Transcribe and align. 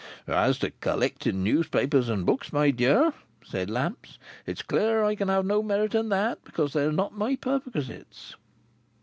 "As 0.25 0.57
to 0.57 0.71
collecting 0.71 1.43
newspapers 1.43 2.09
and 2.09 2.25
books, 2.25 2.51
my 2.51 2.71
dear," 2.71 3.13
said 3.45 3.69
Lamps, 3.69 4.17
"it's 4.47 4.63
clear 4.63 5.03
I 5.03 5.13
can 5.13 5.27
have 5.27 5.45
no 5.45 5.61
merit 5.61 5.93
in 5.93 6.09
that, 6.09 6.43
because 6.43 6.73
they're 6.73 6.91
not 6.91 7.15
my 7.15 7.35
perquisites. 7.35 8.33